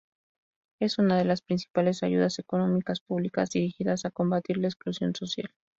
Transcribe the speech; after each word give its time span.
Es 0.79 0.97
una 0.97 1.15
de 1.15 1.25
las 1.25 1.43
principales 1.43 2.01
ayudas 2.01 2.39
económicas 2.39 3.01
públicas 3.01 3.51
dirigidas 3.51 4.03
a 4.03 4.09
combatir 4.09 4.57
la 4.57 4.67
exclusión 4.67 5.13
social. 5.13 5.53